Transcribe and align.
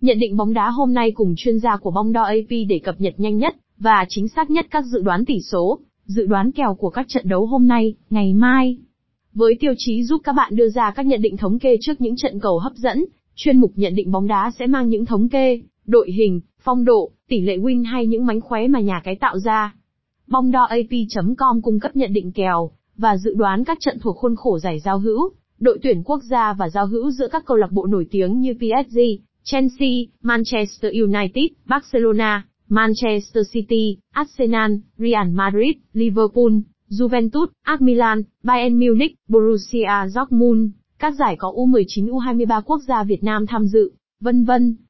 Nhận 0.00 0.18
định 0.18 0.36
bóng 0.36 0.52
đá 0.52 0.70
hôm 0.70 0.94
nay 0.94 1.10
cùng 1.10 1.34
chuyên 1.36 1.58
gia 1.58 1.76
của 1.76 1.90
bóng 1.90 2.12
đo 2.12 2.22
AP 2.22 2.50
để 2.68 2.80
cập 2.84 3.00
nhật 3.00 3.14
nhanh 3.16 3.38
nhất 3.38 3.56
và 3.78 4.04
chính 4.08 4.28
xác 4.28 4.50
nhất 4.50 4.66
các 4.70 4.84
dự 4.84 5.02
đoán 5.02 5.24
tỷ 5.24 5.40
số, 5.40 5.78
dự 6.04 6.26
đoán 6.26 6.52
kèo 6.52 6.74
của 6.74 6.90
các 6.90 7.06
trận 7.08 7.28
đấu 7.28 7.46
hôm 7.46 7.66
nay, 7.66 7.94
ngày 8.10 8.34
mai. 8.34 8.78
Với 9.34 9.56
tiêu 9.60 9.72
chí 9.76 10.02
giúp 10.02 10.20
các 10.24 10.32
bạn 10.32 10.56
đưa 10.56 10.68
ra 10.68 10.90
các 10.90 11.06
nhận 11.06 11.22
định 11.22 11.36
thống 11.36 11.58
kê 11.58 11.76
trước 11.80 12.00
những 12.00 12.16
trận 12.16 12.40
cầu 12.40 12.58
hấp 12.58 12.72
dẫn, 12.74 13.04
chuyên 13.34 13.60
mục 13.60 13.72
nhận 13.76 13.94
định 13.94 14.10
bóng 14.10 14.26
đá 14.26 14.50
sẽ 14.58 14.66
mang 14.66 14.88
những 14.88 15.06
thống 15.06 15.28
kê, 15.28 15.60
đội 15.86 16.10
hình, 16.10 16.40
phong 16.60 16.84
độ, 16.84 17.10
tỷ 17.28 17.40
lệ 17.40 17.56
win 17.56 17.84
hay 17.86 18.06
những 18.06 18.26
mánh 18.26 18.40
khóe 18.40 18.68
mà 18.68 18.80
nhà 18.80 19.00
cái 19.04 19.16
tạo 19.16 19.38
ra. 19.38 19.74
Bóng 20.26 20.50
đo 20.50 20.64
AP.com 20.64 21.62
cung 21.62 21.80
cấp 21.80 21.96
nhận 21.96 22.12
định 22.12 22.32
kèo 22.32 22.70
và 22.96 23.16
dự 23.16 23.34
đoán 23.34 23.64
các 23.64 23.78
trận 23.80 23.98
thuộc 24.00 24.16
khuôn 24.16 24.36
khổ 24.36 24.58
giải 24.58 24.80
giao 24.80 24.98
hữu, 24.98 25.30
đội 25.58 25.78
tuyển 25.82 26.02
quốc 26.02 26.20
gia 26.30 26.52
và 26.52 26.68
giao 26.68 26.86
hữu 26.86 27.10
giữa 27.10 27.28
các 27.28 27.44
câu 27.46 27.56
lạc 27.56 27.72
bộ 27.72 27.86
nổi 27.86 28.06
tiếng 28.10 28.40
như 28.40 28.54
PSG, 28.54 28.98
Chelsea, 29.44 30.06
Manchester 30.22 30.90
United, 30.92 31.52
Barcelona, 31.66 32.44
Manchester 32.68 33.42
City, 33.52 33.98
Arsenal, 34.12 34.70
Real 34.98 35.30
Madrid, 35.30 35.76
Liverpool, 35.92 36.52
Juventus, 36.88 37.48
AC 37.62 37.80
Milan, 37.80 38.22
Bayern 38.42 38.78
Munich, 38.78 39.14
Borussia 39.28 40.08
Dortmund, 40.08 40.70
các 40.98 41.14
giải 41.14 41.36
có 41.38 41.52
U19 41.52 42.06
U23 42.06 42.62
quốc 42.62 42.80
gia 42.88 43.04
Việt 43.04 43.24
Nam 43.24 43.46
tham 43.46 43.66
dự, 43.66 43.92
vân 44.20 44.44
vân. 44.44 44.76